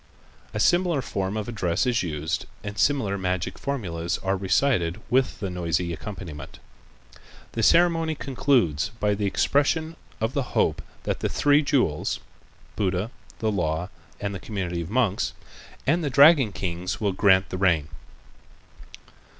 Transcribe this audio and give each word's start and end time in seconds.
A 0.51 0.59
similar 0.59 1.03
form 1.03 1.37
of 1.37 1.47
address 1.47 1.85
is 1.85 2.01
used 2.01 2.47
and 2.63 2.75
similar 2.75 3.19
magical 3.19 3.61
formulas 3.61 4.17
are 4.23 4.35
recited 4.35 4.99
with 5.11 5.39
the 5.39 5.51
noisy 5.51 5.93
accompaniment. 5.93 6.57
The 7.51 7.61
ceremony 7.61 8.15
concludes 8.15 8.89
by 8.99 9.13
the 9.13 9.27
expression 9.27 9.95
of 10.19 10.33
the 10.33 10.41
hope 10.57 10.81
that 11.03 11.19
the 11.19 11.29
three 11.29 11.61
jewels 11.61 12.19
(Buddha, 12.75 13.11
the 13.37 13.51
Law 13.51 13.89
and 14.19 14.33
the 14.33 14.39
Community 14.39 14.81
of 14.81 14.89
Monks) 14.89 15.33
and 15.85 16.03
the 16.03 16.09
dragon 16.09 16.51
kings 16.51 16.99
will 16.99 17.11
grant 17.13 17.49
the 17.49 17.59
rain. 17.59 17.87